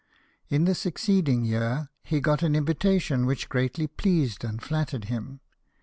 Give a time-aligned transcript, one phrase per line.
[0.49, 5.41] In the succeeding year, he got an invitation which greatly pleased and flattered him.